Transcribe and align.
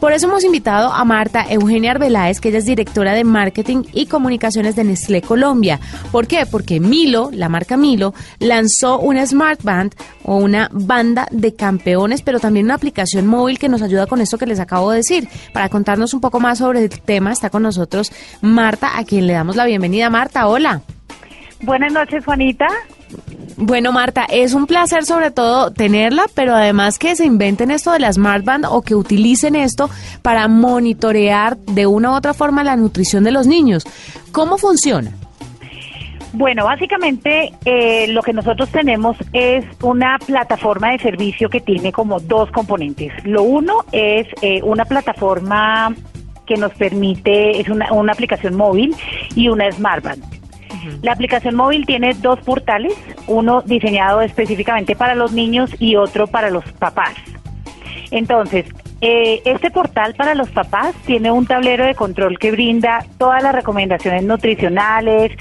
Por 0.00 0.12
eso 0.12 0.26
hemos 0.26 0.44
invitado 0.44 0.92
a 0.92 1.04
Marta 1.04 1.46
Eugenia 1.48 1.92
Arbeláez, 1.92 2.40
que 2.40 2.50
ella 2.50 2.58
es 2.58 2.66
directora 2.66 3.14
de 3.14 3.24
Marketing 3.24 3.82
y 3.92 4.06
Comunicaciones 4.06 4.76
de 4.76 4.84
Nestlé 4.84 5.22
Colombia. 5.22 5.80
¿Por 6.12 6.26
qué? 6.26 6.44
Porque 6.46 6.80
Milo, 6.80 7.30
la 7.32 7.48
marca 7.48 7.76
Milo, 7.76 8.12
lanzó 8.38 8.98
una 8.98 9.26
Smart 9.26 9.62
Band 9.62 9.94
o 10.22 10.36
una 10.36 10.68
banda 10.72 11.26
de 11.30 11.54
campeones, 11.54 12.22
pero 12.22 12.40
también 12.40 12.66
una 12.66 12.74
aplicación 12.74 13.26
móvil 13.26 13.58
que 13.58 13.68
nos 13.68 13.82
ayuda 13.82 14.06
con 14.06 14.20
esto 14.20 14.38
que 14.38 14.46
les 14.46 14.60
acabo 14.60 14.90
de 14.90 14.98
decir. 14.98 15.28
Para 15.52 15.68
contarnos 15.68 16.14
un 16.14 16.20
poco 16.20 16.40
más 16.40 16.58
sobre 16.58 16.84
el 16.84 16.90
tema, 17.00 17.32
está 17.32 17.50
con 17.50 17.62
nosotros 17.62 18.12
Marta, 18.42 18.98
a 18.98 19.04
quien 19.04 19.26
le 19.26 19.32
damos 19.32 19.56
la 19.56 19.64
bienvenida. 19.64 20.10
Marta, 20.10 20.46
hola. 20.46 20.82
Buenas 21.62 21.92
noches, 21.92 22.24
Juanita. 22.24 22.66
Bueno, 23.58 23.90
Marta, 23.90 24.26
es 24.28 24.52
un 24.52 24.66
placer 24.66 25.06
sobre 25.06 25.30
todo 25.30 25.70
tenerla, 25.70 26.24
pero 26.34 26.54
además 26.54 26.98
que 26.98 27.16
se 27.16 27.24
inventen 27.24 27.70
esto 27.70 27.90
de 27.90 28.00
la 28.00 28.12
Smart 28.12 28.44
Band 28.44 28.66
o 28.68 28.82
que 28.82 28.94
utilicen 28.94 29.56
esto 29.56 29.88
para 30.20 30.46
monitorear 30.46 31.56
de 31.56 31.86
una 31.86 32.10
u 32.10 32.14
otra 32.14 32.34
forma 32.34 32.62
la 32.64 32.76
nutrición 32.76 33.24
de 33.24 33.32
los 33.32 33.46
niños. 33.46 33.84
¿Cómo 34.30 34.58
funciona? 34.58 35.10
Bueno, 36.34 36.66
básicamente 36.66 37.54
eh, 37.64 38.08
lo 38.08 38.22
que 38.22 38.34
nosotros 38.34 38.68
tenemos 38.68 39.16
es 39.32 39.64
una 39.82 40.18
plataforma 40.18 40.90
de 40.90 40.98
servicio 40.98 41.48
que 41.48 41.60
tiene 41.60 41.92
como 41.92 42.20
dos 42.20 42.50
componentes. 42.50 43.10
Lo 43.24 43.42
uno 43.42 43.86
es 43.90 44.26
eh, 44.42 44.60
una 44.62 44.84
plataforma 44.84 45.94
que 46.46 46.56
nos 46.56 46.74
permite, 46.74 47.58
es 47.58 47.70
una, 47.70 47.90
una 47.90 48.12
aplicación 48.12 48.54
móvil 48.54 48.94
y 49.34 49.48
una 49.48 49.72
Smart 49.72 50.04
La 51.02 51.12
aplicación 51.12 51.54
móvil 51.54 51.86
tiene 51.86 52.14
dos 52.14 52.40
portales, 52.40 52.94
uno 53.26 53.62
diseñado 53.62 54.20
específicamente 54.20 54.96
para 54.96 55.14
los 55.14 55.32
niños 55.32 55.70
y 55.78 55.96
otro 55.96 56.26
para 56.26 56.50
los 56.50 56.64
papás. 56.72 57.14
Entonces, 58.10 58.66
eh, 59.02 59.42
este 59.44 59.70
portal 59.70 60.14
para 60.14 60.34
los 60.34 60.48
papás 60.50 60.94
tiene 61.04 61.30
un 61.30 61.46
tablero 61.46 61.84
de 61.84 61.94
control 61.94 62.38
que 62.38 62.50
brinda 62.50 63.04
todas 63.18 63.42
las 63.42 63.54
recomendaciones 63.54 64.24
nutricionales 64.24 65.32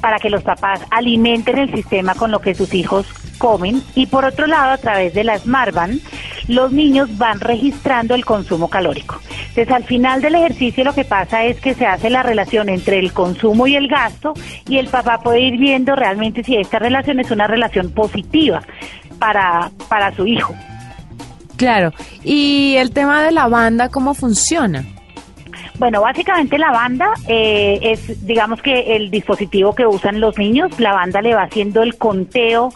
para 0.00 0.18
que 0.18 0.30
los 0.30 0.42
papás 0.42 0.80
alimenten 0.90 1.58
el 1.58 1.72
sistema 1.72 2.14
con 2.16 2.32
lo 2.32 2.40
que 2.40 2.54
sus 2.54 2.74
hijos 2.74 3.06
comen 3.38 3.82
y 3.94 4.06
por 4.06 4.24
otro 4.24 4.46
lado 4.46 4.72
a 4.72 4.78
través 4.78 5.14
de 5.14 5.22
la 5.22 5.38
Smartband 5.38 6.00
los 6.48 6.72
niños 6.72 7.16
van 7.18 7.40
registrando 7.40 8.14
el 8.14 8.24
consumo 8.24 8.68
calórico. 8.68 9.20
Entonces 9.48 9.70
al 9.70 9.84
final 9.84 10.20
del 10.20 10.34
ejercicio 10.34 10.84
lo 10.84 10.94
que 10.94 11.04
pasa 11.04 11.44
es 11.44 11.60
que 11.60 11.74
se 11.74 11.86
hace 11.86 12.10
la 12.10 12.22
relación 12.22 12.68
entre 12.68 12.98
el 12.98 13.12
consumo 13.12 13.66
y 13.66 13.76
el 13.76 13.88
gasto 13.88 14.34
y 14.68 14.78
el 14.78 14.88
papá 14.88 15.18
puede 15.18 15.40
ir 15.40 15.58
viendo 15.58 15.96
realmente 15.96 16.42
si 16.44 16.56
esta 16.56 16.78
relación 16.78 17.20
es 17.20 17.30
una 17.30 17.46
relación 17.46 17.90
positiva 17.90 18.62
para, 19.18 19.70
para 19.88 20.14
su 20.14 20.26
hijo. 20.26 20.54
Claro. 21.56 21.92
¿Y 22.24 22.74
el 22.76 22.90
tema 22.90 23.22
de 23.22 23.30
la 23.30 23.46
banda, 23.48 23.88
cómo 23.88 24.14
funciona? 24.14 24.84
Bueno, 25.78 26.02
básicamente 26.02 26.56
la 26.56 26.70
banda 26.70 27.12
eh, 27.26 27.80
es, 27.82 28.24
digamos 28.24 28.62
que 28.62 28.94
el 28.94 29.10
dispositivo 29.10 29.74
que 29.74 29.86
usan 29.86 30.20
los 30.20 30.38
niños, 30.38 30.78
la 30.78 30.92
banda 30.92 31.20
le 31.20 31.34
va 31.34 31.42
haciendo 31.42 31.82
el 31.82 31.96
conteo 31.96 32.72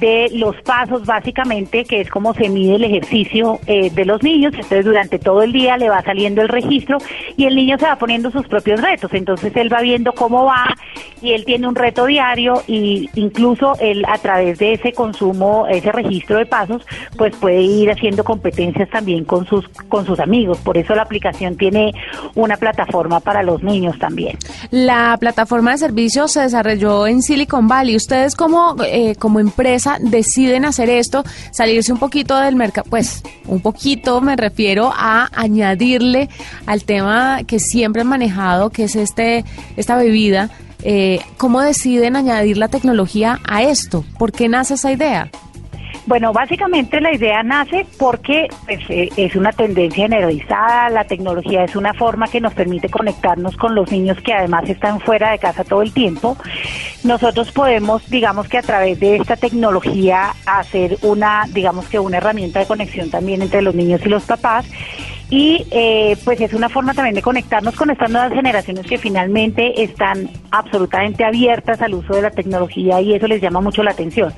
de 0.00 0.28
los 0.32 0.56
pasos 0.62 1.06
básicamente, 1.06 1.84
que 1.84 2.00
es 2.00 2.10
como 2.10 2.34
se 2.34 2.48
mide 2.48 2.76
el 2.76 2.84
ejercicio 2.84 3.60
eh, 3.66 3.90
de 3.90 4.04
los 4.04 4.22
niños. 4.22 4.54
Entonces 4.54 4.84
durante 4.84 5.18
todo 5.18 5.42
el 5.42 5.52
día 5.52 5.76
le 5.76 5.88
va 5.88 6.02
saliendo 6.02 6.42
el 6.42 6.48
registro 6.48 6.98
y 7.36 7.44
el 7.44 7.54
niño 7.54 7.78
se 7.78 7.86
va 7.86 7.96
poniendo 7.96 8.30
sus 8.30 8.46
propios 8.48 8.80
retos. 8.80 9.12
Entonces 9.12 9.54
él 9.56 9.72
va 9.72 9.80
viendo 9.80 10.12
cómo 10.12 10.46
va 10.46 10.74
y 11.22 11.32
él 11.32 11.44
tiene 11.44 11.68
un 11.68 11.74
reto 11.74 12.06
diario 12.06 12.62
y 12.66 13.08
incluso 13.14 13.74
él 13.80 14.04
a 14.08 14.18
través 14.18 14.58
de 14.58 14.72
ese 14.72 14.92
consumo, 14.92 15.66
ese 15.68 15.92
registro 15.92 16.38
de 16.38 16.46
pasos, 16.46 16.82
pues 17.16 17.36
puede 17.36 17.60
ir 17.60 17.90
haciendo 17.90 18.24
competencias 18.24 18.88
también 18.90 19.24
con 19.24 19.46
sus 19.46 19.68
con 19.88 20.06
sus 20.06 20.18
amigos. 20.18 20.58
Por 20.58 20.78
eso 20.78 20.94
la 20.94 21.02
aplicación 21.02 21.56
tiene 21.56 21.92
una 22.34 22.56
plataforma 22.56 23.20
para 23.20 23.42
los 23.42 23.62
niños 23.62 23.98
también. 23.98 24.38
La 24.70 25.16
plataforma 25.18 25.72
de 25.72 25.78
servicios 25.78 26.32
se 26.32 26.40
desarrolló 26.40 27.06
en 27.06 27.22
Silicon 27.22 27.68
Valley. 27.68 27.96
Ustedes 27.96 28.34
como 28.34 28.76
eh, 28.84 29.14
como 29.16 29.40
empresa 29.40 29.89
deciden 30.00 30.64
hacer 30.64 30.88
esto, 30.90 31.24
salirse 31.50 31.92
un 31.92 31.98
poquito 31.98 32.36
del 32.38 32.56
mercado, 32.56 32.88
pues 32.88 33.22
un 33.46 33.60
poquito 33.60 34.20
me 34.20 34.36
refiero 34.36 34.92
a 34.94 35.28
añadirle 35.32 36.28
al 36.66 36.84
tema 36.84 37.40
que 37.46 37.58
siempre 37.58 38.02
han 38.02 38.08
manejado, 38.08 38.70
que 38.70 38.84
es 38.84 38.96
este 38.96 39.44
esta 39.76 39.96
bebida. 39.96 40.50
Eh, 40.82 41.20
¿Cómo 41.36 41.60
deciden 41.60 42.16
añadir 42.16 42.56
la 42.56 42.68
tecnología 42.68 43.38
a 43.46 43.62
esto? 43.62 44.04
¿Por 44.18 44.32
qué 44.32 44.48
nace 44.48 44.74
esa 44.74 44.92
idea? 44.92 45.30
Bueno, 46.10 46.32
básicamente 46.32 47.00
la 47.00 47.14
idea 47.14 47.44
nace 47.44 47.86
porque 47.96 48.48
pues, 48.66 48.80
eh, 48.88 49.10
es 49.16 49.36
una 49.36 49.52
tendencia 49.52 50.02
generalizada, 50.02 50.90
la 50.90 51.04
tecnología 51.04 51.62
es 51.62 51.76
una 51.76 51.94
forma 51.94 52.26
que 52.26 52.40
nos 52.40 52.52
permite 52.52 52.88
conectarnos 52.88 53.56
con 53.56 53.76
los 53.76 53.92
niños 53.92 54.18
que 54.20 54.32
además 54.32 54.68
están 54.68 54.98
fuera 54.98 55.30
de 55.30 55.38
casa 55.38 55.62
todo 55.62 55.82
el 55.82 55.92
tiempo. 55.92 56.36
Nosotros 57.04 57.52
podemos, 57.52 58.10
digamos 58.10 58.48
que 58.48 58.58
a 58.58 58.62
través 58.62 58.98
de 58.98 59.18
esta 59.18 59.36
tecnología, 59.36 60.34
hacer 60.46 60.98
una, 61.02 61.44
digamos 61.52 61.88
que 61.88 62.00
una 62.00 62.16
herramienta 62.16 62.58
de 62.58 62.66
conexión 62.66 63.08
también 63.08 63.40
entre 63.40 63.62
los 63.62 63.76
niños 63.76 64.00
y 64.04 64.08
los 64.08 64.24
papás 64.24 64.66
y 65.30 65.64
eh, 65.70 66.16
pues 66.24 66.40
es 66.40 66.52
una 66.54 66.68
forma 66.68 66.92
también 66.92 67.14
de 67.14 67.22
conectarnos 67.22 67.76
con 67.76 67.88
estas 67.88 68.10
nuevas 68.10 68.32
generaciones 68.32 68.84
que 68.84 68.98
finalmente 68.98 69.80
están 69.80 70.28
absolutamente 70.50 71.24
abiertas 71.24 71.80
al 71.80 71.94
uso 71.94 72.16
de 72.16 72.22
la 72.22 72.32
tecnología 72.32 73.00
y 73.00 73.14
eso 73.14 73.28
les 73.28 73.40
llama 73.40 73.60
mucho 73.60 73.84
la 73.84 73.92
atención. 73.92 74.34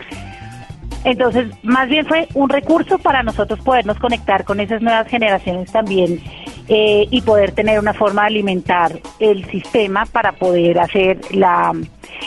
Entonces, 1.04 1.48
más 1.62 1.88
bien 1.88 2.06
fue 2.06 2.28
un 2.34 2.48
recurso 2.48 2.98
para 2.98 3.22
nosotros 3.22 3.58
podernos 3.60 3.98
conectar 3.98 4.44
con 4.44 4.60
esas 4.60 4.82
nuevas 4.82 5.08
generaciones 5.08 5.72
también 5.72 6.20
eh, 6.68 7.06
y 7.10 7.20
poder 7.22 7.52
tener 7.52 7.80
una 7.80 7.92
forma 7.92 8.22
de 8.22 8.28
alimentar 8.28 9.00
el 9.18 9.44
sistema 9.50 10.06
para 10.06 10.32
poder 10.32 10.78
hacer 10.78 11.18
la 11.32 11.72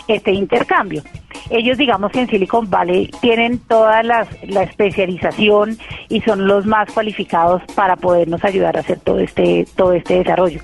este 0.08 0.31
intercambio. 0.34 1.03
Ellos, 1.50 1.78
digamos 1.78 2.12
que 2.12 2.22
en 2.22 2.28
Silicon 2.28 2.69
Valley 2.69 3.09
tienen 3.22 3.59
toda 3.59 4.03
la 4.03 4.28
especialización 4.64 5.78
y 6.09 6.22
son 6.22 6.47
los 6.47 6.66
más 6.66 6.91
cualificados 6.91 7.62
para 7.75 7.96
podernos 7.96 8.44
ayudar 8.44 8.75
a 8.78 8.80
hacer 8.81 9.00
todo 9.00 9.19
este 9.19 9.66
todo 9.75 9.94
este 9.94 10.16
desarrollo. 10.16 10.59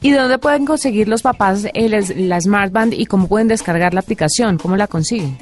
¿Y 0.00 0.10
dónde 0.10 0.38
pueden 0.38 0.64
conseguir 0.64 1.08
los 1.08 1.22
papás 1.22 1.66
la 1.74 2.40
Smart 2.40 2.72
Band 2.72 2.94
y 2.94 3.06
cómo 3.06 3.28
pueden 3.28 3.46
descargar 3.46 3.94
la 3.94 4.00
aplicación? 4.00 4.58
¿Cómo 4.58 4.76
la 4.76 4.88
consiguen? 4.88 5.38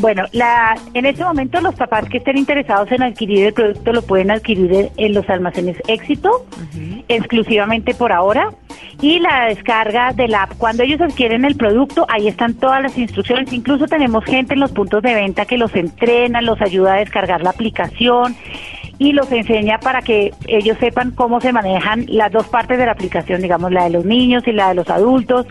Bueno, 0.00 0.24
la, 0.32 0.76
en 0.94 1.04
este 1.04 1.22
momento 1.22 1.60
los 1.60 1.74
papás 1.74 2.08
que 2.08 2.18
estén 2.18 2.38
interesados 2.38 2.90
en 2.90 3.02
adquirir 3.02 3.48
el 3.48 3.52
producto 3.52 3.92
lo 3.92 4.00
pueden 4.00 4.30
adquirir 4.30 4.90
en 4.96 5.12
los 5.12 5.28
almacenes 5.28 5.76
Éxito, 5.88 6.46
exclusivamente 7.08 7.94
por 7.94 8.10
ahora. 8.10 8.48
Y 9.02 9.18
la 9.18 9.46
descarga 9.46 10.12
de 10.14 10.28
la 10.28 10.44
app, 10.44 10.56
cuando 10.56 10.84
ellos 10.84 11.02
adquieren 11.02 11.44
el 11.44 11.56
producto, 11.56 12.06
ahí 12.08 12.28
están 12.28 12.54
todas 12.54 12.82
las 12.82 12.96
instrucciones. 12.96 13.52
Incluso 13.52 13.86
tenemos 13.86 14.24
gente 14.24 14.54
en 14.54 14.60
los 14.60 14.72
puntos 14.72 15.02
de 15.02 15.14
venta 15.14 15.44
que 15.44 15.58
los 15.58 15.74
entrena, 15.76 16.40
los 16.40 16.60
ayuda 16.62 16.94
a 16.94 16.98
descargar 16.98 17.42
la 17.42 17.50
aplicación 17.50 18.36
y 19.00 19.12
los 19.12 19.32
enseña 19.32 19.80
para 19.80 20.02
que 20.02 20.34
ellos 20.46 20.76
sepan 20.78 21.12
cómo 21.12 21.40
se 21.40 21.54
manejan 21.54 22.04
las 22.06 22.30
dos 22.30 22.46
partes 22.48 22.76
de 22.76 22.84
la 22.84 22.92
aplicación, 22.92 23.40
digamos, 23.40 23.72
la 23.72 23.84
de 23.84 23.90
los 23.90 24.04
niños 24.04 24.46
y 24.46 24.52
la 24.52 24.68
de 24.68 24.74
los 24.74 24.90
adultos. 24.90 25.46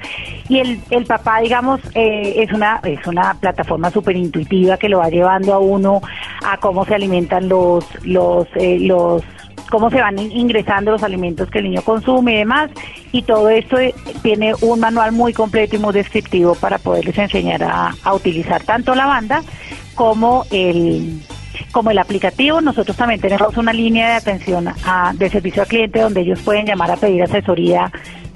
Y 0.47 0.59
el, 0.59 0.79
el 0.91 1.05
papá, 1.05 1.39
digamos, 1.39 1.81
eh, 1.95 2.35
es, 2.43 2.53
una, 2.53 2.79
es 2.83 3.05
una 3.07 3.33
plataforma 3.33 3.89
súper 3.89 4.17
intuitiva 4.17 4.77
que 4.77 4.87
lo 4.87 4.99
va 4.99 5.09
llevando 5.09 5.55
a 5.55 5.57
uno 5.57 5.99
a 6.45 6.57
cómo 6.57 6.85
se 6.85 6.93
alimentan 6.93 7.49
los, 7.49 7.83
los, 8.05 8.45
eh, 8.53 8.77
los 8.81 9.23
cómo 9.71 9.89
se 9.89 9.99
van 9.99 10.19
ingresando 10.19 10.91
los 10.91 11.01
alimentos 11.01 11.49
que 11.49 11.57
el 11.57 11.65
niño 11.65 11.81
consume 11.81 12.33
y 12.33 12.37
demás. 12.37 12.69
Y 13.11 13.23
todo 13.23 13.49
esto 13.49 13.79
eh, 13.79 13.95
tiene 14.21 14.53
un 14.61 14.79
manual 14.79 15.11
muy 15.11 15.33
completo 15.33 15.75
y 15.75 15.79
muy 15.79 15.93
descriptivo 15.93 16.53
para 16.53 16.77
poderles 16.77 17.17
enseñar 17.17 17.63
a, 17.63 17.95
a 18.03 18.13
utilizar 18.13 18.61
tanto 18.61 18.93
la 18.93 19.07
banda 19.07 19.41
como 19.95 20.45
el 20.51 21.19
como 21.71 21.91
el 21.91 21.97
aplicativo, 21.97 22.61
nosotros 22.61 22.95
también 22.97 23.21
tenemos 23.21 23.55
una 23.57 23.73
línea 23.73 24.09
de 24.09 24.15
atención 24.15 24.67
a, 24.67 25.13
de 25.15 25.29
servicio 25.29 25.63
al 25.63 25.67
cliente 25.67 25.99
donde 25.99 26.21
ellos 26.21 26.39
pueden 26.41 26.65
llamar 26.65 26.91
a 26.91 26.97
pedir 26.97 27.23
asesoría 27.23 27.91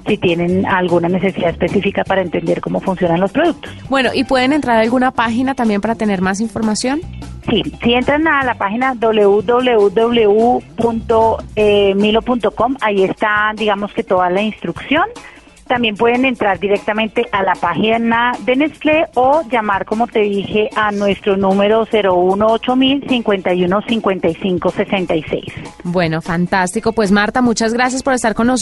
si 0.06 0.18
tienen 0.18 0.66
alguna 0.66 1.08
necesidad 1.08 1.50
específica 1.50 2.04
para 2.04 2.20
entender 2.20 2.60
cómo 2.60 2.80
funcionan 2.80 3.20
los 3.20 3.32
productos. 3.32 3.72
Bueno, 3.88 4.10
¿y 4.14 4.24
pueden 4.24 4.52
entrar 4.52 4.76
a 4.76 4.80
alguna 4.80 5.12
página 5.12 5.54
también 5.54 5.80
para 5.80 5.94
tener 5.94 6.20
más 6.20 6.40
información? 6.40 7.00
Sí, 7.48 7.62
si 7.82 7.94
entran 7.94 8.26
a 8.26 8.44
la 8.44 8.54
página 8.54 8.94
www.milo.com, 8.94 9.96
ahí 12.80 13.04
está, 13.04 13.52
digamos 13.56 13.92
que 13.92 14.02
toda 14.02 14.30
la 14.30 14.42
instrucción. 14.42 15.04
También 15.66 15.96
pueden 15.96 16.24
entrar 16.24 16.58
directamente 16.58 17.26
a 17.32 17.42
la 17.42 17.54
página 17.54 18.32
de 18.44 18.56
Nestlé 18.56 19.06
o 19.14 19.42
llamar, 19.50 19.84
como 19.84 20.06
te 20.06 20.20
dije, 20.20 20.68
a 20.74 20.90
nuestro 20.90 21.36
número 21.36 21.84
018000 21.86 23.04
51 23.08 23.82
55 23.86 24.70
66. 24.70 25.44
Bueno, 25.84 26.22
fantástico. 26.22 26.92
Pues 26.92 27.12
Marta, 27.12 27.42
muchas 27.42 27.72
gracias 27.74 28.02
por 28.02 28.14
estar 28.14 28.34
con 28.34 28.46
nosotros. 28.46 28.54